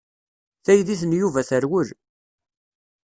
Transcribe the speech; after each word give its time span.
Taydit 0.63 1.01
n 1.05 1.17
Yuba 1.19 1.41
terwel. 1.49 1.89